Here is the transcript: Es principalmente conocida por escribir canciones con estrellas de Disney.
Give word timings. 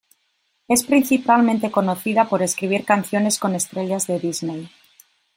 Es 0.67 0.81
principalmente 0.83 1.69
conocida 1.69 2.27
por 2.27 2.41
escribir 2.41 2.85
canciones 2.85 3.37
con 3.37 3.53
estrellas 3.53 4.07
de 4.07 4.19
Disney. 4.19 4.67